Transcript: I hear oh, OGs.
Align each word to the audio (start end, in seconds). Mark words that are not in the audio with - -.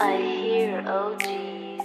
I 0.00 0.16
hear 0.16 0.84
oh, 0.86 1.14
OGs. 1.14 1.84